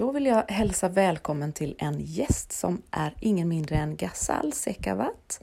Då 0.00 0.12
vill 0.12 0.26
jag 0.26 0.50
hälsa 0.50 0.88
välkommen 0.88 1.52
till 1.52 1.74
en 1.78 2.00
gäst 2.00 2.52
som 2.52 2.82
är 2.90 3.14
ingen 3.20 3.48
mindre 3.48 3.76
än 3.76 3.96
Ghazal 3.96 4.52
Sekavat. 4.52 5.42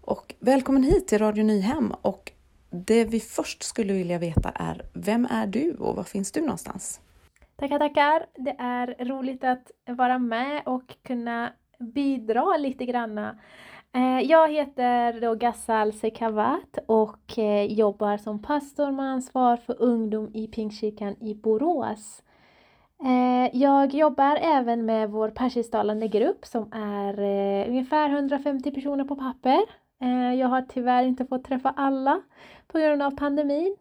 Och 0.00 0.34
välkommen 0.40 0.82
hit 0.82 1.08
till 1.08 1.18
Radio 1.18 1.44
Nyhem. 1.44 1.94
Och 2.02 2.32
det 2.70 3.04
vi 3.04 3.20
först 3.20 3.62
skulle 3.62 3.92
vilja 3.92 4.18
veta 4.18 4.50
är, 4.54 4.82
vem 4.92 5.24
är 5.30 5.46
du 5.46 5.74
och 5.74 5.96
var 5.96 6.02
finns 6.02 6.32
du 6.32 6.40
någonstans? 6.40 7.00
Tackar, 7.56 7.78
tackar! 7.78 8.26
Det 8.34 8.56
är 8.58 9.04
roligt 9.04 9.44
att 9.44 9.70
vara 9.86 10.18
med 10.18 10.62
och 10.66 10.96
kunna 11.02 11.52
bidra 11.78 12.56
lite 12.56 12.84
granna. 12.84 13.38
Eh, 13.94 14.20
jag 14.20 14.52
heter 14.52 15.20
då 15.20 15.34
Ghazal 15.34 15.92
Sekavat 15.92 16.78
och 16.86 17.38
eh, 17.38 17.64
jobbar 17.64 18.16
som 18.16 18.42
pastor 18.42 18.92
med 18.92 19.06
ansvar 19.06 19.56
för 19.56 19.82
ungdom 19.82 20.30
i 20.34 20.46
Pingstkyrkan 20.46 21.16
i 21.22 21.34
Borås. 21.34 22.22
Eh, 23.04 23.56
jag 23.56 23.94
jobbar 23.94 24.38
även 24.42 24.86
med 24.86 25.10
vår 25.10 25.30
persisktalande 25.30 26.08
grupp 26.08 26.46
som 26.46 26.72
är 26.72 27.20
eh, 27.20 27.68
ungefär 27.68 28.10
150 28.10 28.70
personer 28.70 29.04
på 29.04 29.16
papper. 29.16 29.60
Eh, 30.00 30.34
jag 30.34 30.48
har 30.48 30.62
tyvärr 30.62 31.04
inte 31.04 31.26
fått 31.26 31.44
träffa 31.44 31.74
alla 31.76 32.20
på 32.66 32.78
grund 32.78 33.02
av 33.02 33.10
pandemin, 33.10 33.76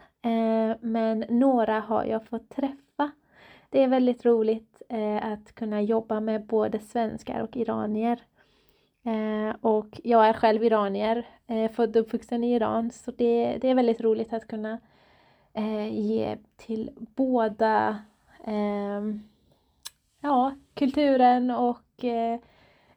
men 0.80 1.26
några 1.30 1.80
har 1.80 2.04
jag 2.06 2.26
fått 2.26 2.50
träffa. 2.50 3.12
Det 3.70 3.84
är 3.84 3.88
väldigt 3.88 4.26
roligt 4.26 4.82
att 5.22 5.56
kunna 5.56 5.82
jobba 5.82 6.20
med 6.20 6.46
både 6.46 6.80
svenskar 6.80 7.42
och 7.42 7.58
iranier. 7.58 8.20
Och 9.62 10.02
jag 10.04 10.28
är 10.28 10.34
själv 10.34 10.64
iranier, 10.64 11.28
född 11.68 11.96
och 11.96 12.02
uppvuxen 12.02 12.44
i 12.44 12.56
Iran, 12.56 12.92
så 12.92 13.12
det, 13.12 13.58
det 13.62 13.70
är 13.70 13.76
väldigt 13.76 14.02
roligt 14.02 14.34
att 14.34 14.48
kunna 14.48 14.80
ge 15.90 16.38
till 16.58 16.92
båda 16.98 17.98
ja, 20.22 20.56
kulturen 20.74 21.52
och 21.52 22.04
eh, 22.04 22.40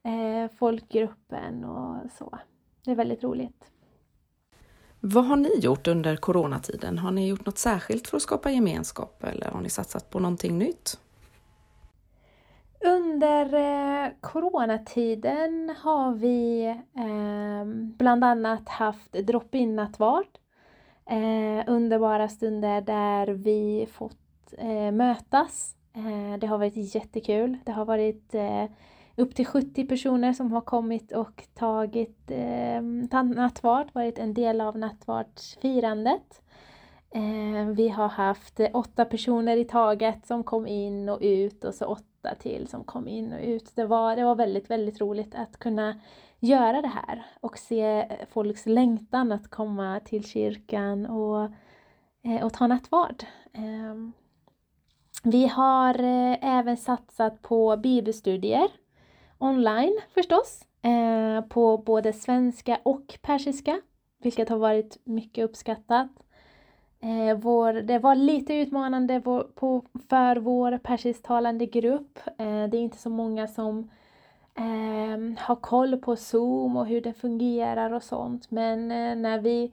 eh, 0.02 0.50
folkgruppen 0.58 1.64
och 1.64 2.10
så. 2.18 2.38
Det 2.84 2.90
är 2.90 2.94
väldigt 2.94 3.24
roligt. 3.24 3.64
Vad 5.00 5.24
har 5.24 5.36
ni 5.36 5.58
gjort 5.58 5.88
under 5.88 6.16
coronatiden? 6.16 6.98
Har 6.98 7.10
ni 7.10 7.28
gjort 7.28 7.46
något 7.46 7.58
särskilt 7.58 8.08
för 8.08 8.16
att 8.16 8.22
skapa 8.22 8.50
gemenskap 8.50 9.24
eller 9.24 9.50
har 9.50 9.60
ni 9.60 9.70
satsat 9.70 10.10
på 10.10 10.18
någonting 10.18 10.58
nytt? 10.58 11.00
Under 12.84 13.54
eh, 13.54 14.10
coronatiden 14.20 15.74
har 15.82 16.14
vi 16.14 16.64
eh, 16.96 17.64
bland 17.96 18.24
annat 18.24 18.68
haft 18.68 19.12
drop-in 19.12 19.76
nattvard. 19.76 20.26
Eh, 21.10 21.64
underbara 21.66 22.28
stunder 22.28 22.80
där 22.80 23.26
vi 23.26 23.88
fått 23.92 24.29
eh, 24.58 24.92
mötas. 24.92 25.76
Eh, 25.92 26.38
det 26.38 26.46
har 26.46 26.58
varit 26.58 26.94
jättekul. 26.94 27.58
Det 27.64 27.72
har 27.72 27.84
varit 27.84 28.34
eh, 28.34 28.64
upp 29.16 29.34
till 29.34 29.46
70 29.46 29.86
personer 29.86 30.32
som 30.32 30.52
har 30.52 30.60
kommit 30.60 31.12
och 31.12 31.44
tagit 31.54 32.30
eh, 32.30 32.82
nattvard, 33.22 33.88
varit 33.92 34.18
en 34.18 34.34
del 34.34 34.60
av 34.60 34.78
nattvardsfirandet. 34.78 36.42
Eh, 37.10 37.66
vi 37.74 37.88
har 37.88 38.08
haft 38.08 38.60
åtta 38.72 39.04
personer 39.04 39.56
i 39.56 39.64
taget 39.64 40.26
som 40.26 40.44
kom 40.44 40.66
in 40.66 41.08
och 41.08 41.18
ut 41.20 41.64
och 41.64 41.74
så 41.74 41.86
åtta 41.86 42.34
till 42.38 42.68
som 42.68 42.84
kom 42.84 43.08
in 43.08 43.32
och 43.32 43.40
ut. 43.42 43.72
Det 43.76 43.84
var, 43.84 44.16
det 44.16 44.24
var 44.24 44.34
väldigt, 44.34 44.70
väldigt 44.70 45.00
roligt 45.00 45.34
att 45.34 45.58
kunna 45.58 46.00
göra 46.40 46.82
det 46.82 46.88
här 46.88 47.26
och 47.40 47.58
se 47.58 48.08
folks 48.30 48.66
längtan 48.66 49.32
att 49.32 49.50
komma 49.50 50.00
till 50.04 50.24
kyrkan 50.24 51.06
och, 51.06 51.50
eh, 52.22 52.44
och 52.44 52.52
ta 52.52 52.66
nattvard. 52.66 53.24
Eh, 53.52 54.19
vi 55.22 55.46
har 55.46 56.02
eh, 56.02 56.58
även 56.58 56.76
satsat 56.76 57.42
på 57.42 57.76
bibelstudier 57.76 58.68
online 59.38 60.00
förstås, 60.14 60.64
eh, 60.82 61.44
på 61.48 61.78
både 61.78 62.12
svenska 62.12 62.78
och 62.82 63.18
persiska, 63.22 63.80
vilket 64.22 64.48
har 64.48 64.56
varit 64.56 64.98
mycket 65.04 65.44
uppskattat. 65.44 66.08
Eh, 67.00 67.38
vår, 67.38 67.72
det 67.72 67.98
var 67.98 68.14
lite 68.14 68.54
utmanande 68.54 69.18
vår, 69.24 69.42
på, 69.42 69.84
för 70.08 70.36
vår 70.36 70.78
persisktalande 70.78 71.66
grupp. 71.66 72.18
Det 72.36 72.44
är 72.44 72.74
inte 72.74 72.98
så 72.98 73.10
många 73.10 73.46
som 73.46 73.90
eh, 74.54 75.38
har 75.38 75.56
koll 75.56 75.96
på 75.96 76.16
Zoom 76.16 76.76
och 76.76 76.86
hur 76.86 77.00
det 77.00 77.12
fungerar 77.12 77.92
och 77.92 78.02
sånt. 78.02 78.50
Men 78.50 78.88
när 79.22 79.38
vi 79.40 79.72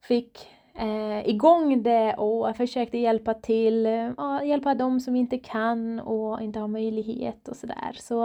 fick 0.00 0.55
eh, 0.78 1.28
igång 1.28 1.82
det 1.82 2.14
och 2.14 2.56
försökte 2.56 2.98
hjälpa 2.98 3.34
till, 3.34 3.86
eh, 3.86 4.44
hjälpa 4.44 4.74
dem 4.74 5.00
som 5.00 5.16
inte 5.16 5.38
kan 5.38 6.00
och 6.00 6.42
inte 6.42 6.58
har 6.58 6.68
möjlighet 6.68 7.48
och 7.48 7.56
sådär. 7.56 7.96
Så, 7.98 8.24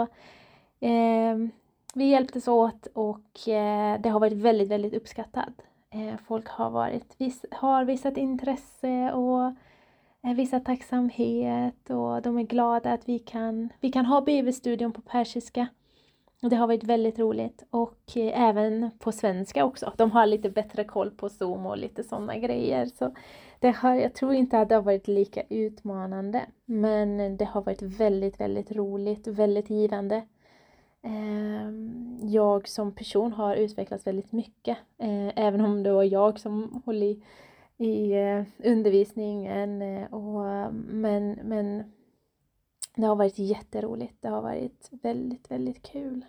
eh, 0.80 1.36
vi 1.94 2.04
hjälptes 2.04 2.48
åt 2.48 2.86
och 2.94 3.48
eh, 3.48 4.00
det 4.00 4.08
har 4.08 4.20
varit 4.20 4.32
väldigt, 4.32 4.68
väldigt 4.68 4.94
uppskattat. 4.94 5.62
Eh, 5.90 6.16
folk 6.26 6.48
har, 6.48 6.70
varit, 6.70 7.14
vis, 7.18 7.44
har 7.50 7.84
visat 7.84 8.16
intresse 8.16 9.12
och 9.12 9.44
eh, 10.24 10.34
visat 10.34 10.64
tacksamhet 10.64 11.90
och 11.90 12.22
de 12.22 12.38
är 12.38 12.42
glada 12.42 12.92
att 12.92 13.08
vi 13.08 13.18
kan, 13.18 13.68
vi 13.80 13.92
kan 13.92 14.06
ha 14.06 14.20
bibelstudion 14.20 14.92
på 14.92 15.00
persiska. 15.00 15.66
Det 16.50 16.56
har 16.56 16.66
varit 16.66 16.84
väldigt 16.84 17.18
roligt 17.18 17.64
och 17.70 18.16
eh, 18.16 18.42
även 18.42 18.90
på 18.98 19.12
svenska 19.12 19.64
också. 19.64 19.92
De 19.96 20.10
har 20.10 20.26
lite 20.26 20.50
bättre 20.50 20.84
koll 20.84 21.10
på 21.10 21.28
Zoom 21.28 21.66
och 21.66 21.78
lite 21.78 22.02
sådana 22.04 22.38
grejer. 22.38 22.86
Så 22.86 23.14
det 23.58 23.70
har, 23.70 23.94
jag 23.94 24.14
tror 24.14 24.34
inte 24.34 24.58
att 24.60 24.68
det 24.68 24.74
har 24.74 24.82
varit 24.82 25.08
lika 25.08 25.42
utmanande. 25.48 26.46
Men 26.64 27.36
det 27.36 27.44
har 27.44 27.62
varit 27.62 27.82
väldigt, 27.82 28.40
väldigt 28.40 28.72
roligt, 28.72 29.26
väldigt 29.26 29.70
givande. 29.70 30.22
Ehm, 31.02 32.18
jag 32.22 32.68
som 32.68 32.94
person 32.94 33.32
har 33.32 33.56
utvecklats 33.56 34.06
väldigt 34.06 34.32
mycket. 34.32 34.78
Eh, 34.98 35.28
även 35.36 35.60
om 35.60 35.82
det 35.82 35.92
var 35.92 36.04
jag 36.04 36.40
som 36.40 36.82
höll 36.86 37.02
i, 37.02 37.22
i 37.78 38.12
eh, 38.12 38.42
undervisningen. 38.70 39.82
Och, 40.10 40.74
men, 40.74 41.38
men 41.44 41.92
det 42.94 43.06
har 43.06 43.16
varit 43.16 43.38
jätteroligt. 43.38 44.22
Det 44.22 44.28
har 44.28 44.42
varit 44.42 44.88
väldigt, 45.02 45.50
väldigt 45.50 45.82
kul. 45.82 46.24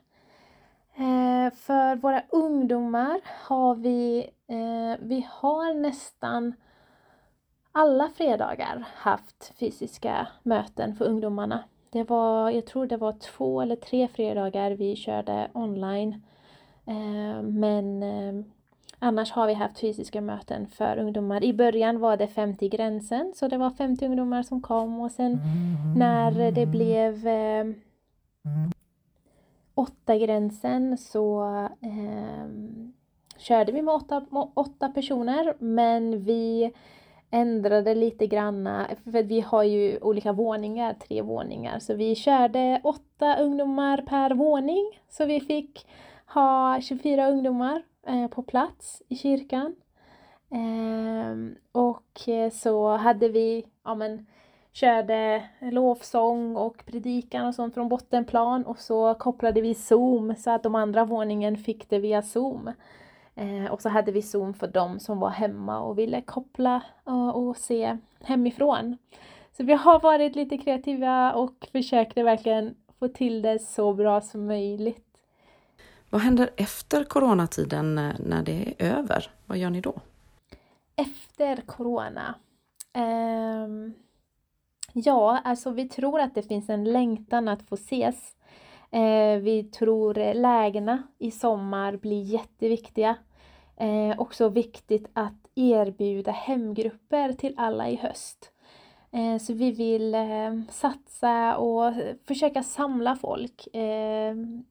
Eh, 0.96 1.54
för 1.54 1.96
våra 1.96 2.24
ungdomar 2.30 3.22
har 3.26 3.76
vi, 3.76 4.30
eh, 4.48 5.00
vi 5.00 5.28
har 5.30 5.74
nästan 5.74 6.54
alla 7.72 8.10
fredagar 8.10 8.88
haft 8.96 9.54
fysiska 9.60 10.28
möten 10.44 10.96
för 10.96 11.06
ungdomarna. 11.06 11.64
Det 11.90 12.04
var, 12.04 12.50
jag 12.50 12.66
tror 12.66 12.86
det 12.86 12.98
var 12.98 13.14
två 13.14 13.62
eller 13.62 13.76
tre 13.76 14.08
fredagar 14.08 14.72
vi 14.72 14.96
körde 14.96 15.52
online. 15.54 16.14
Eh, 16.86 17.42
men 17.42 18.04
eh, 18.04 18.46
annars 19.04 19.32
har 19.32 19.48
vi 19.48 19.54
haft 19.54 19.80
fysiska 19.80 20.22
möten 20.22 20.68
för 20.68 20.98
ungdomar. 20.98 21.44
I 21.44 21.54
början 21.54 22.00
var 22.00 22.18
det 22.18 22.28
50 22.28 22.70
gränsen, 22.70 23.34
så 23.36 23.48
det 23.48 23.58
var 23.58 23.70
50 23.70 24.06
ungdomar 24.06 24.44
som 24.44 24.62
kom 24.62 25.02
och 25.02 25.12
sen 25.12 25.40
när 25.98 26.52
det 26.52 26.66
blev 26.66 27.28
eh, 27.28 27.66
åtta 29.76 30.18
gränsen 30.18 30.98
så 30.98 31.44
eh, 31.82 32.48
körde 33.38 33.72
vi 33.72 33.82
med 33.82 33.94
åtta, 33.94 34.26
åtta 34.54 34.90
personer 34.90 35.54
men 35.60 36.24
vi 36.24 36.72
ändrade 37.32 37.96
lite 37.96 38.28
granna, 38.28 38.88
för 39.04 39.24
vi 39.24 39.42
har 39.42 39.64
ju 39.64 40.00
olika 40.02 40.34
våningar, 40.34 40.94
tre 40.94 41.22
våningar, 41.22 41.80
så 41.80 41.94
vi 41.94 42.16
körde 42.16 42.82
åtta 42.84 43.36
ungdomar 43.36 43.98
per 43.98 44.32
våning. 44.32 45.00
Så 45.10 45.26
vi 45.26 45.40
fick 45.40 45.88
ha 46.26 46.82
24 46.82 47.30
ungdomar 47.30 47.84
Eh, 48.08 48.28
på 48.28 48.44
plats 48.44 49.04
i 49.08 49.16
kyrkan. 49.16 49.76
Ehm, 50.52 51.56
och 51.72 52.30
eh, 52.30 52.52
så 52.52 52.98
hade 52.98 53.30
vi, 53.30 53.66
ja 53.84 53.96
men, 53.96 54.26
körde 54.72 55.44
lovsång 55.60 56.56
och 56.56 56.86
predikan 56.86 57.48
och 57.48 57.56
sånt 57.56 57.74
från 57.74 57.90
bottenplan 57.90 58.66
och 58.66 58.80
så 58.80 59.14
kopplade 59.14 59.62
vi 59.62 59.74
Zoom 59.74 60.36
så 60.36 60.52
att 60.52 60.64
de 60.64 60.76
andra 60.76 61.06
våningen 61.06 61.58
fick 61.58 61.90
det 61.90 62.00
via 62.00 62.22
Zoom. 62.22 62.72
Eh, 63.36 63.72
och 63.72 63.82
så 63.82 63.90
hade 63.90 64.12
vi 64.12 64.22
Zoom 64.22 64.54
för 64.54 64.68
de 64.68 65.00
som 65.00 65.20
var 65.20 65.30
hemma 65.30 65.82
och 65.82 66.00
ville 66.00 66.22
koppla 66.22 66.82
och 67.34 67.58
se 67.58 67.98
hemifrån. 68.22 68.98
Så 69.58 69.64
vi 69.64 69.74
har 69.74 70.00
varit 70.00 70.36
lite 70.36 70.58
kreativa 70.58 71.34
och 71.34 71.68
försökte 71.72 72.24
verkligen 72.24 72.76
få 73.00 73.08
till 73.08 73.42
det 73.42 73.60
så 73.60 73.94
bra 73.94 74.22
som 74.22 74.46
möjligt. 74.46 75.13
Vad 76.14 76.22
händer 76.22 76.50
efter 76.58 77.04
coronatiden 77.04 77.98
eh, 77.98 78.14
när 78.20 78.44
det 78.44 78.74
är 78.78 78.98
över? 78.98 79.32
Vad 79.46 79.58
gör 79.58 79.70
ni 79.70 79.82
då? 79.82 79.96
Efter 80.96 81.62
corona? 81.62 82.36
Um, 82.94 83.94
ja, 84.94 85.42
alltså 85.44 85.72
vi 85.72 85.90
tror 85.90 86.20
att 86.20 86.36
det 86.36 86.44
finns 86.44 86.70
en 86.70 86.84
längtan 86.84 87.48
att 87.48 87.70
få 87.70 87.76
ses 87.76 88.36
Uh, 88.96 89.38
vi 89.38 89.64
tror 89.64 90.34
lägena 90.34 91.04
i 91.20 91.32
sommar 91.32 91.98
blir 91.98 92.22
jätteviktiga. 92.22 93.16
Eh, 93.78 94.20
också 94.20 94.50
viktigt 94.50 95.10
att 95.14 95.48
erbjuda 95.56 96.32
hemgrupper 96.32 97.34
till 97.34 97.54
alla 97.58 97.90
i 97.90 97.96
höst. 97.96 98.52
Eh, 99.12 99.38
så 99.38 99.54
vi 99.54 99.72
vill 99.72 100.16
eh, 100.16 100.62
satsa 100.70 101.58
och 101.58 101.94
försöka 102.28 102.64
samla 102.64 103.16
folk. 103.16 103.68
Ehm, 103.74 104.64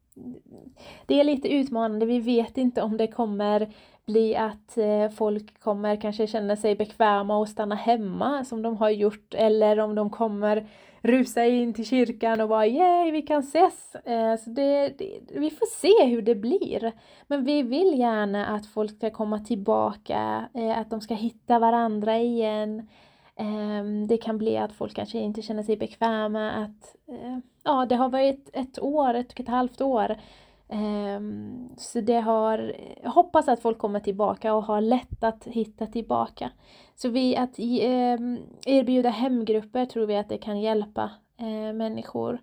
det 1.06 1.20
är 1.20 1.24
lite 1.24 1.48
utmanande, 1.48 2.06
vi 2.06 2.18
vet 2.18 2.58
inte 2.58 2.82
om 2.82 2.96
det 2.96 3.06
kommer 3.06 3.68
bli 4.06 4.36
att 4.36 4.78
eh, 4.78 5.08
folk 5.08 5.60
kommer 5.60 5.96
kanske 5.96 6.26
känna 6.26 6.56
sig 6.56 6.76
bekväma 6.76 7.36
och 7.36 7.48
stanna 7.48 7.74
hemma 7.74 8.44
som 8.44 8.62
de 8.62 8.76
har 8.76 8.90
gjort 8.90 9.34
eller 9.34 9.80
om 9.80 9.94
de 9.94 10.10
kommer 10.10 10.66
rusa 11.02 11.46
in 11.46 11.74
till 11.74 11.86
kyrkan 11.86 12.40
och 12.40 12.48
bara 12.48 12.66
yay, 12.66 13.10
vi 13.10 13.22
kan 13.22 13.40
ses! 13.40 13.94
Eh, 13.94 14.36
så 14.36 14.50
det, 14.50 14.88
det, 14.98 15.20
vi 15.34 15.50
får 15.50 15.66
se 15.66 16.06
hur 16.06 16.22
det 16.22 16.34
blir. 16.34 16.92
Men 17.26 17.44
vi 17.44 17.62
vill 17.62 17.98
gärna 17.98 18.46
att 18.46 18.66
folk 18.66 18.96
ska 18.96 19.10
komma 19.10 19.38
tillbaka, 19.38 20.48
eh, 20.54 20.78
att 20.78 20.90
de 20.90 21.00
ska 21.00 21.14
hitta 21.14 21.58
varandra 21.58 22.18
igen. 22.18 22.88
Ehm, 23.42 24.06
det 24.06 24.16
kan 24.16 24.38
bli 24.38 24.56
att 24.56 24.72
folk 24.72 24.94
kanske 24.94 25.18
inte 25.18 25.42
känner 25.42 25.62
sig 25.62 25.76
bekväma 25.76 26.50
att 26.50 26.96
eh, 27.08 27.38
ja, 27.62 27.86
det 27.86 27.94
har 27.94 28.08
varit 28.08 28.50
ett 28.52 28.78
år, 28.78 29.14
ett 29.14 29.32
och 29.32 29.40
ett 29.40 29.48
halvt 29.48 29.80
år. 29.80 30.16
Ehm, 30.68 31.68
så 31.76 32.00
det 32.00 32.20
har, 32.20 32.74
jag 33.02 33.10
hoppas 33.10 33.48
att 33.48 33.60
folk 33.60 33.78
kommer 33.78 34.00
tillbaka 34.00 34.54
och 34.54 34.64
har 34.64 34.80
lätt 34.80 35.24
att 35.24 35.46
hitta 35.46 35.86
tillbaka. 35.86 36.50
Så 36.94 37.08
vi 37.08 37.36
att 37.36 37.58
ehm, 37.58 38.38
erbjuda 38.66 39.10
hemgrupper 39.10 39.86
tror 39.86 40.06
vi 40.06 40.16
att 40.16 40.28
det 40.28 40.38
kan 40.38 40.60
hjälpa 40.60 41.10
eh, 41.36 41.72
människor. 41.72 42.40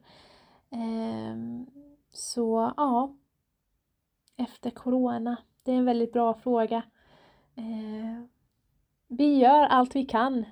Så 2.12 2.74
ja, 2.78 3.16
efter 4.38 4.70
Corona, 4.70 5.38
det 5.64 5.72
är 5.72 5.76
en 5.76 5.86
väldigt 5.86 6.14
bra 6.14 6.34
fråga. 6.34 6.82
Vi 9.08 9.38
gör 9.38 9.64
allt 9.64 9.96
vi 9.96 10.06
kan 10.06 10.46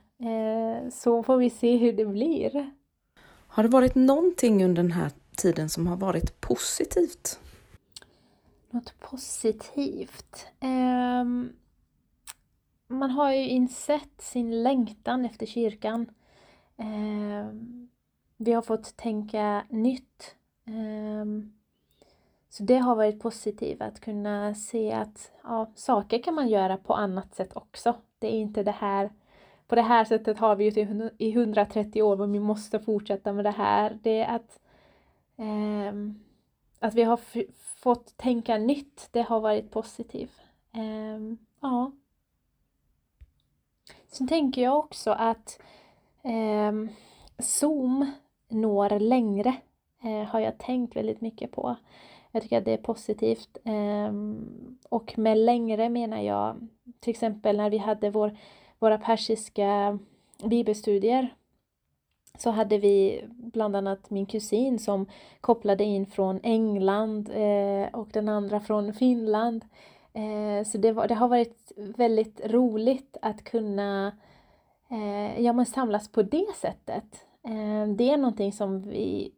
så 0.91 1.23
får 1.23 1.37
vi 1.37 1.49
se 1.49 1.77
hur 1.77 1.93
det 1.93 2.05
blir. 2.05 2.71
Har 3.47 3.63
det 3.63 3.69
varit 3.69 3.95
någonting 3.95 4.65
under 4.65 4.83
den 4.83 4.91
här 4.91 5.11
tiden 5.35 5.69
som 5.69 5.87
har 5.87 5.97
varit 5.97 6.41
positivt? 6.41 7.39
Något 8.69 8.99
positivt? 8.99 10.47
Um, 10.61 11.53
man 12.87 13.11
har 13.11 13.31
ju 13.31 13.47
insett 13.47 14.21
sin 14.21 14.63
längtan 14.63 15.25
efter 15.25 15.45
kyrkan. 15.45 16.05
Um, 16.75 17.89
vi 18.37 18.53
har 18.53 18.61
fått 18.61 18.97
tänka 18.97 19.65
nytt. 19.69 20.35
Um, 20.67 21.53
så 22.49 22.63
det 22.63 22.77
har 22.77 22.95
varit 22.95 23.19
positivt 23.19 23.81
att 23.81 23.99
kunna 23.99 24.55
se 24.55 24.91
att 24.91 25.31
ja, 25.43 25.71
saker 25.75 26.23
kan 26.23 26.33
man 26.33 26.47
göra 26.47 26.77
på 26.77 26.93
annat 26.93 27.35
sätt 27.35 27.55
också. 27.55 27.95
Det 28.19 28.27
är 28.27 28.39
inte 28.39 28.63
det 28.63 28.71
här 28.71 29.09
på 29.67 29.75
det 29.75 29.81
här 29.81 30.05
sättet 30.05 30.37
har 30.37 30.55
vi 30.55 30.63
ju 30.63 30.71
typ 30.71 30.89
i 31.17 31.31
130 31.31 32.01
år 32.01 32.17
men 32.17 32.31
vi 32.31 32.39
måste 32.39 32.79
fortsätta 32.79 33.33
med 33.33 33.45
det 33.45 33.51
här. 33.51 33.99
Det 34.01 34.21
är 34.21 34.35
att, 34.35 34.59
eh, 35.37 35.93
att 36.79 36.93
vi 36.93 37.03
har 37.03 37.19
fått 37.81 38.17
tänka 38.17 38.57
nytt, 38.57 39.09
det 39.11 39.21
har 39.21 39.39
varit 39.39 39.71
positivt. 39.71 40.41
Eh, 40.73 41.37
ja. 41.61 41.91
Sen 44.07 44.27
tänker 44.27 44.61
jag 44.61 44.77
också 44.77 45.11
att 45.11 45.59
eh, 46.23 46.73
Zoom 47.39 48.11
når 48.49 48.99
längre, 48.99 49.55
eh, 50.03 50.23
har 50.23 50.39
jag 50.39 50.57
tänkt 50.57 50.95
väldigt 50.95 51.21
mycket 51.21 51.51
på. 51.51 51.75
Jag 52.31 52.43
tycker 52.43 52.57
att 52.57 52.65
det 52.65 52.73
är 52.73 52.77
positivt. 52.77 53.57
Ehm, 53.63 54.77
och 54.89 55.17
med 55.17 55.37
längre 55.37 55.89
menar 55.89 56.21
jag 56.21 56.67
till 56.99 57.11
exempel 57.11 57.57
när 57.57 57.69
vi 57.69 57.77
hade 57.77 58.09
vår 58.09 58.37
våra 58.79 58.97
persiska 58.97 59.99
bibelstudier 60.43 61.33
så 62.37 62.49
hade 62.49 62.77
vi 62.77 63.25
bland 63.27 63.75
annat 63.75 64.09
min 64.09 64.25
kusin 64.25 64.79
som 64.79 65.05
kopplade 65.41 65.83
in 65.83 66.05
från 66.05 66.39
England 66.43 67.29
eh, 67.29 67.87
och 67.93 68.07
den 68.13 68.29
andra 68.29 68.59
från 68.59 68.93
Finland. 68.93 69.65
Eh, 70.13 70.65
så 70.65 70.77
det, 70.77 70.91
var, 70.91 71.07
det, 71.07 71.15
har 71.15 71.27
varit 71.27 71.71
väldigt 71.75 72.41
roligt 72.45 73.17
att 73.21 73.43
kunna 73.43 74.11
eh, 74.91 75.41
ja, 75.41 75.53
men 75.53 75.65
samlas 75.65 76.11
på 76.11 76.21
det 76.21 76.55
sättet. 76.55 77.25
Eh, 77.43 77.87
det 77.95 78.09
är 78.09 78.17
någonting 78.17 78.51
som 78.51 78.81
vi 78.81 79.31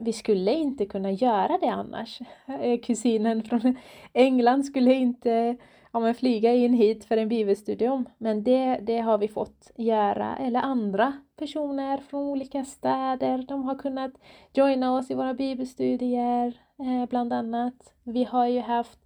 vi 0.00 0.12
skulle 0.12 0.52
inte 0.54 0.86
kunna 0.86 1.12
göra 1.12 1.58
det 1.58 1.68
annars. 1.68 2.20
Eh, 2.60 2.80
kusinen 2.80 3.42
från 3.42 3.76
England 4.12 4.64
skulle 4.64 4.94
inte 4.94 5.56
ja, 5.92 6.00
men 6.00 6.14
flyga 6.14 6.54
in 6.54 6.74
hit 6.74 7.04
för 7.04 7.16
en 7.16 7.28
bibelstudium. 7.28 8.08
Men 8.18 8.42
det, 8.42 8.78
det 8.82 8.98
har 8.98 9.18
vi 9.18 9.28
fått 9.28 9.70
göra. 9.76 10.36
Eller 10.36 10.60
andra 10.60 11.12
personer 11.36 11.98
från 11.98 12.22
olika 12.22 12.64
städer. 12.64 13.44
De 13.48 13.64
har 13.64 13.74
kunnat 13.74 14.12
joina 14.52 14.96
oss 14.96 15.10
i 15.10 15.14
våra 15.14 15.34
bibelstudier 15.34 16.60
eh, 16.78 17.08
bland 17.08 17.32
annat. 17.32 17.94
Vi 18.02 18.24
har 18.24 18.46
ju 18.46 18.60
haft 18.60 18.98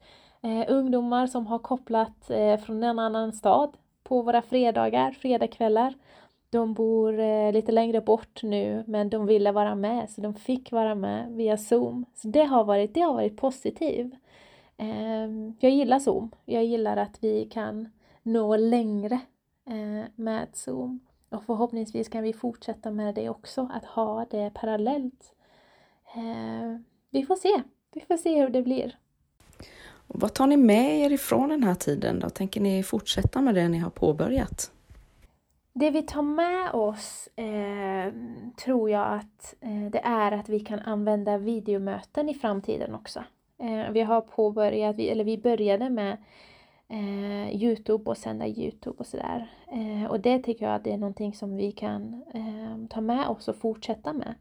eh, 0.42 0.64
ungdomar 0.68 1.26
som 1.26 1.46
har 1.46 1.58
kopplat 1.58 2.30
eh, 2.30 2.56
från 2.56 2.82
en 2.82 2.98
annan 2.98 3.32
stad 3.32 3.76
på 4.02 4.22
våra 4.22 4.42
fredagar, 4.42 5.12
fredagkvällar. 5.12 5.94
De 6.50 6.74
bor 6.74 7.20
eh, 7.20 7.52
lite 7.52 7.72
längre 7.72 8.00
bort 8.00 8.42
nu 8.42 8.84
men 8.86 9.10
de 9.10 9.26
ville 9.26 9.52
vara 9.52 9.74
med 9.74 10.10
så 10.10 10.20
de 10.20 10.34
fick 10.34 10.72
vara 10.72 10.94
med 10.94 11.32
via 11.32 11.56
Zoom. 11.56 12.04
Så 12.14 12.28
det 12.28 12.44
har 12.44 12.64
varit, 12.64 12.94
det 12.94 13.00
har 13.00 13.14
varit 13.14 13.36
positivt. 13.36 14.14
Ehm, 14.80 15.54
jag 15.60 15.72
gillar 15.72 15.98
Zoom. 15.98 16.30
Jag 16.44 16.64
gillar 16.64 16.96
att 16.96 17.24
vi 17.24 17.44
kan 17.44 17.88
nå 18.22 18.56
längre 18.56 19.20
eh, 19.66 20.10
med 20.14 20.48
Zoom. 20.52 21.00
Och 21.28 21.44
förhoppningsvis 21.44 22.08
kan 22.08 22.22
vi 22.22 22.32
fortsätta 22.32 22.90
med 22.90 23.14
det 23.14 23.28
också, 23.28 23.68
att 23.72 23.84
ha 23.84 24.26
det 24.30 24.50
parallellt. 24.54 25.34
Ehm, 26.14 26.84
vi 27.10 27.26
får 27.26 27.36
se. 27.36 27.62
Vi 27.94 28.00
får 28.00 28.16
se 28.16 28.40
hur 28.40 28.48
det 28.48 28.62
blir. 28.62 28.98
Och 29.82 30.20
vad 30.20 30.34
tar 30.34 30.46
ni 30.46 30.56
med 30.56 31.00
er 31.00 31.12
ifrån 31.12 31.48
den 31.48 31.62
här 31.62 31.74
tiden 31.74 32.20
då? 32.20 32.30
Tänker 32.30 32.60
ni 32.60 32.82
fortsätta 32.82 33.40
med 33.40 33.54
det 33.54 33.68
ni 33.68 33.78
har 33.78 33.90
påbörjat? 33.90 34.72
Det 35.72 35.90
vi 35.90 36.02
tar 36.02 36.22
med 36.22 36.70
oss 36.70 37.28
eh, 37.36 38.12
tror 38.64 38.90
jag 38.90 39.12
att 39.12 39.54
eh, 39.60 39.90
det 39.90 40.00
är 40.04 40.32
att 40.32 40.48
vi 40.48 40.60
kan 40.60 40.78
använda 40.78 41.38
videomöten 41.38 42.28
i 42.28 42.34
framtiden 42.34 42.94
också. 42.94 43.24
Eh, 43.60 43.90
vi 43.90 44.00
har 44.00 44.20
påbörjat, 44.20 44.98
eller 44.98 45.24
vi 45.24 45.38
började 45.38 45.90
med 45.90 46.16
eh, 46.88 47.62
Youtube 47.62 48.10
och 48.10 48.16
sända 48.16 48.48
Youtube 48.48 48.96
och 48.98 49.06
sådär. 49.06 49.50
Eh, 49.66 50.10
och 50.10 50.20
det 50.20 50.38
tycker 50.38 50.66
jag 50.66 50.74
att 50.74 50.84
det 50.84 50.92
är 50.92 50.98
någonting 50.98 51.34
som 51.34 51.56
vi 51.56 51.72
kan 51.72 52.22
eh, 52.34 52.88
ta 52.90 53.00
med 53.00 53.28
oss 53.28 53.48
och 53.48 53.56
fortsätta 53.56 54.12
med. 54.12 54.34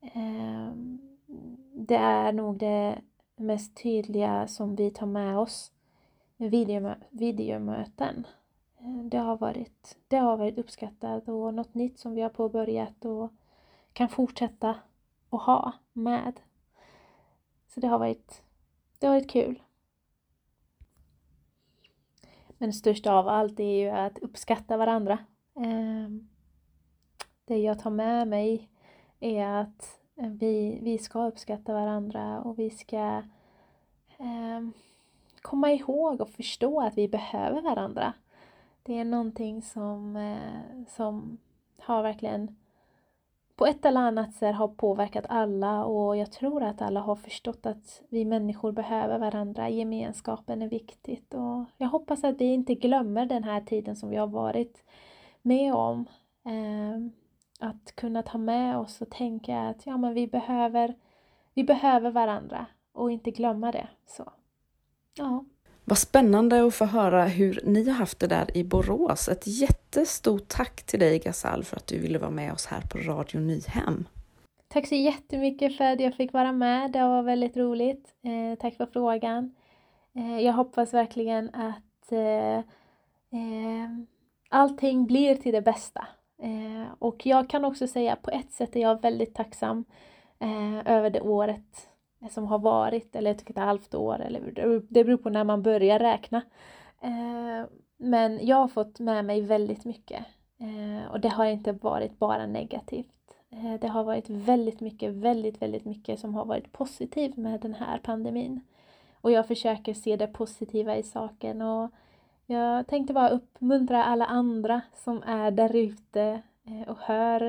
Eh, 0.00 0.72
det 1.74 1.96
är 1.96 2.32
nog 2.32 2.58
det 2.58 2.98
mest 3.36 3.82
tydliga 3.82 4.46
som 4.48 4.76
vi 4.76 4.90
tar 4.90 5.06
med 5.06 5.38
oss, 5.38 5.72
videomö 6.36 6.94
videomöten. 7.10 8.26
Eh, 8.78 9.04
det 9.04 9.18
har, 9.18 9.36
varit, 9.36 9.96
det 10.08 10.16
har 10.16 10.36
varit 10.36 10.58
uppskattat 10.58 11.28
och 11.28 11.54
något 11.54 11.74
nytt 11.74 11.98
som 11.98 12.14
vi 12.14 12.20
har 12.20 12.30
påbörjat 12.30 13.04
och 13.04 13.32
kan 13.92 14.08
fortsätta 14.08 14.74
att 15.30 15.42
ha 15.42 15.72
med. 15.92 16.40
Så 17.78 17.82
det 17.82 17.88
har 17.88 17.98
varit, 17.98 18.42
det 18.98 19.06
har 19.06 19.14
varit 19.14 19.30
kul. 19.30 19.62
Men 22.58 22.72
störst 22.72 23.06
av 23.06 23.28
allt 23.28 23.60
är 23.60 23.80
ju 23.80 23.88
att 23.88 24.18
uppskatta 24.18 24.76
varandra. 24.76 25.18
Ehm, 25.56 26.28
det 27.44 27.58
jag 27.58 27.78
tar 27.78 27.90
med 27.90 28.28
mig 28.28 28.68
är 29.20 29.46
att 29.46 30.00
eh, 30.16 30.28
vi, 30.28 30.78
vi 30.82 30.98
ska 30.98 31.26
uppskatta 31.26 31.72
varandra 31.72 32.40
och 32.40 32.58
vi 32.58 32.70
ska 32.70 33.22
ehm, 34.18 34.72
komma 35.42 35.72
ihåg 35.72 36.20
och 36.20 36.30
förstå 36.30 36.80
att 36.80 36.98
vi 36.98 37.08
behöver 37.08 37.62
varandra. 37.62 38.12
Det 38.82 38.98
är 38.98 39.04
någonting 39.04 39.62
som, 39.62 40.16
eh, 40.16 40.84
som 40.88 41.38
har 41.78 42.02
verkligen 42.02 42.56
på 43.58 43.66
ett 43.66 43.84
eller 43.84 44.00
annat 44.00 44.34
sätt 44.34 44.56
har 44.56 44.68
påverkat 44.68 45.24
alla 45.28 45.84
och 45.84 46.16
jag 46.16 46.32
tror 46.32 46.62
att 46.62 46.82
alla 46.82 47.00
har 47.00 47.16
förstått 47.16 47.66
att 47.66 48.02
vi 48.08 48.24
människor 48.24 48.72
behöver 48.72 49.18
varandra. 49.18 49.68
Gemenskapen 49.68 50.62
är 50.62 50.68
viktigt 50.68 51.34
och 51.34 51.64
jag 51.76 51.88
hoppas 51.88 52.24
att 52.24 52.40
vi 52.40 52.44
inte 52.44 52.74
glömmer 52.74 53.26
den 53.26 53.44
här 53.44 53.60
tiden 53.60 53.96
som 53.96 54.10
vi 54.10 54.16
har 54.16 54.26
varit 54.26 54.84
med 55.42 55.74
om. 55.74 56.06
Ehm, 56.44 57.12
att 57.60 57.92
kunna 57.96 58.22
ta 58.22 58.38
med 58.38 58.78
oss 58.78 59.00
och 59.00 59.10
tänka 59.10 59.60
att 59.60 59.86
ja, 59.86 59.96
men 59.96 60.14
vi, 60.14 60.26
behöver, 60.26 60.94
vi 61.54 61.64
behöver 61.64 62.10
varandra 62.10 62.66
och 62.92 63.12
inte 63.12 63.30
glömma 63.30 63.72
det. 63.72 63.88
Så, 64.06 64.32
ja. 65.14 65.44
Vad 65.88 65.98
spännande 65.98 66.66
att 66.66 66.74
få 66.74 66.84
höra 66.84 67.24
hur 67.24 67.60
ni 67.64 67.88
har 67.88 67.94
haft 67.94 68.20
det 68.20 68.26
där 68.26 68.56
i 68.56 68.64
Borås. 68.64 69.28
Ett 69.28 69.46
jättestort 69.46 70.48
tack 70.48 70.82
till 70.82 71.00
dig 71.00 71.18
Gasal 71.18 71.64
för 71.64 71.76
att 71.76 71.86
du 71.86 71.98
ville 71.98 72.18
vara 72.18 72.30
med 72.30 72.52
oss 72.52 72.66
här 72.66 72.80
på 72.80 72.98
Radio 72.98 73.40
Nyhem. 73.40 74.08
Tack 74.68 74.86
så 74.86 74.94
jättemycket 74.94 75.76
för 75.76 75.84
att 75.84 76.00
jag 76.00 76.14
fick 76.14 76.32
vara 76.32 76.52
med. 76.52 76.92
Det 76.92 77.00
var 77.00 77.22
väldigt 77.22 77.56
roligt. 77.56 78.14
Eh, 78.22 78.58
tack 78.58 78.74
för 78.76 78.86
frågan. 78.86 79.54
Eh, 80.14 80.40
jag 80.40 80.52
hoppas 80.52 80.94
verkligen 80.94 81.54
att 81.54 82.12
eh, 82.12 82.58
eh 82.58 83.88
allting 84.48 85.06
blir 85.06 85.36
till 85.36 85.52
det 85.52 85.62
bästa. 85.62 86.06
Eh, 86.42 86.92
och 86.98 87.26
jag 87.26 87.50
kan 87.50 87.64
också 87.64 87.86
säga 87.86 88.16
på 88.16 88.30
ett 88.30 88.52
sätt 88.52 88.76
är 88.76 88.80
jag 88.80 89.02
väldigt 89.02 89.34
tacksam 89.34 89.84
eh, 90.40 90.92
över 90.94 91.10
det 91.10 91.20
året 91.20 91.88
som 92.30 92.46
har 92.46 92.58
varit, 92.58 93.16
eller 93.16 93.30
ett 93.30 93.42
och 93.42 93.50
ett 93.50 93.56
halvt 93.56 93.94
år, 93.94 94.20
eller 94.20 94.40
det 94.88 95.04
beror 95.04 95.16
på 95.16 95.30
när 95.30 95.44
man 95.44 95.62
börjar 95.62 95.98
räkna. 95.98 96.42
Eh, 97.00 97.66
men 97.96 98.46
jag 98.46 98.56
har 98.56 98.68
fått 98.68 99.00
med 99.00 99.24
mig 99.24 99.40
väldigt 99.40 99.84
mycket 99.84 100.24
eh, 100.58 101.10
och 101.12 101.20
det 101.20 101.28
har 101.28 101.44
inte 101.44 101.72
varit 101.72 102.18
bara 102.18 102.46
negativt. 102.46 103.06
Eh, 103.50 103.80
det 103.80 103.88
har 103.88 104.04
varit 104.04 104.30
väldigt 104.30 104.80
mycket, 104.80 105.12
väldigt, 105.12 105.62
väldigt 105.62 105.84
mycket 105.84 106.20
som 106.20 106.34
har 106.34 106.44
varit 106.44 106.72
positivt 106.72 107.36
med 107.36 107.60
den 107.60 107.74
här 107.74 107.98
pandemin. 107.98 108.60
Och 109.20 109.30
jag 109.30 109.46
försöker 109.46 109.94
se 109.94 110.16
det 110.16 110.26
positiva 110.26 110.96
i 110.96 111.02
saken 111.02 111.62
och 111.62 111.90
jag 112.46 112.86
tänkte 112.86 113.14
bara 113.14 113.28
uppmuntra 113.28 114.04
alla 114.04 114.26
andra 114.26 114.80
som 114.94 115.22
är 115.22 115.50
där 115.50 115.76
ute 115.76 116.42
och 116.86 116.98
hör 116.98 117.42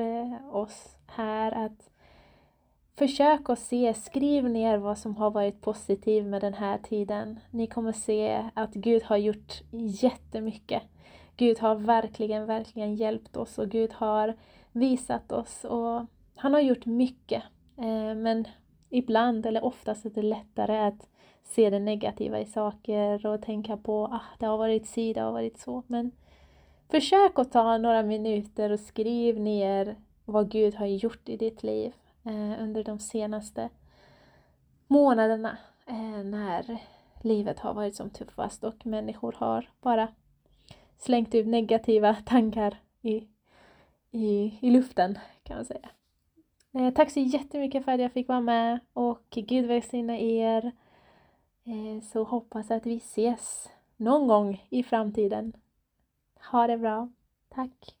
oss 0.56 0.96
här 1.06 1.52
att 1.52 1.89
Försök 3.00 3.50
att 3.50 3.58
se, 3.58 3.94
skriv 3.94 4.44
ner 4.44 4.78
vad 4.78 4.98
som 4.98 5.16
har 5.16 5.30
varit 5.30 5.60
positivt 5.60 6.26
med 6.26 6.40
den 6.40 6.54
här 6.54 6.78
tiden. 6.78 7.40
Ni 7.50 7.66
kommer 7.66 7.92
se 7.92 8.50
att 8.54 8.74
Gud 8.74 9.02
har 9.02 9.16
gjort 9.16 9.62
jättemycket. 10.02 10.82
Gud 11.36 11.58
har 11.58 11.74
verkligen, 11.74 12.46
verkligen 12.46 12.94
hjälpt 12.94 13.36
oss 13.36 13.58
och 13.58 13.68
Gud 13.68 13.92
har 13.92 14.36
visat 14.72 15.32
oss 15.32 15.64
och 15.64 16.06
han 16.34 16.54
har 16.54 16.60
gjort 16.60 16.86
mycket. 16.86 17.42
Eh, 17.78 18.14
men 18.14 18.44
ibland, 18.90 19.46
eller 19.46 19.64
oftast, 19.64 20.06
är 20.06 20.10
det 20.10 20.22
lättare 20.22 20.78
att 20.78 21.08
se 21.42 21.70
det 21.70 21.80
negativa 21.80 22.40
i 22.40 22.46
saker 22.46 23.26
och 23.26 23.42
tänka 23.42 23.76
på 23.76 24.04
att 24.04 24.12
ah, 24.12 24.24
det 24.38 24.46
har 24.46 24.58
varit 24.58 24.86
si, 24.86 25.12
det 25.12 25.20
har 25.20 25.32
varit 25.32 25.58
så. 25.58 25.82
Men 25.86 26.10
försök 26.88 27.38
att 27.38 27.52
ta 27.52 27.78
några 27.78 28.02
minuter 28.02 28.70
och 28.70 28.80
skriv 28.80 29.40
ner 29.40 29.96
vad 30.24 30.50
Gud 30.50 30.74
har 30.74 30.86
gjort 30.86 31.28
i 31.28 31.36
ditt 31.36 31.62
liv 31.62 31.92
eh, 32.24 32.62
under 32.62 32.84
de 32.84 32.98
senaste 32.98 33.68
månaderna 34.86 35.58
eh, 35.86 36.24
när 36.24 36.78
livet 37.22 37.58
har 37.58 37.74
varit 37.74 37.96
som 37.96 38.10
tuffast 38.10 38.64
och 38.64 38.86
människor 38.86 39.34
har 39.38 39.70
bara 39.80 40.08
slängt 40.98 41.34
ut 41.34 41.46
negativa 41.46 42.14
tankar 42.26 42.76
i, 43.00 43.28
i, 44.10 44.58
i 44.60 44.70
luften 44.70 45.18
kan 45.42 45.56
man 45.56 45.64
säga. 45.64 45.90
Eh, 46.72 46.90
tack 46.90 47.10
så 47.10 47.20
jättemycket 47.20 47.84
för 47.84 47.92
att 47.92 48.00
jag 48.00 48.12
fick 48.12 48.28
vara 48.28 48.40
med 48.40 48.80
och 48.92 49.26
Gud 49.30 49.66
välsigne 49.66 50.20
er. 50.22 50.72
Eh, 51.64 52.02
så 52.02 52.24
hoppas 52.24 52.70
att 52.70 52.86
vi 52.86 52.96
ses 52.96 53.70
någon 53.96 54.28
gång 54.28 54.66
i 54.70 54.82
framtiden. 54.82 55.52
Ha 56.50 56.66
det 56.66 56.78
bra. 56.78 57.08
Tack! 57.48 57.99